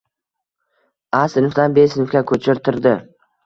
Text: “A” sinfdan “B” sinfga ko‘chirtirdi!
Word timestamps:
“A” 1.19 1.21
sinfdan 1.35 1.77
“B” 1.77 1.87
sinfga 1.95 2.27
ko‘chirtirdi! 2.35 2.99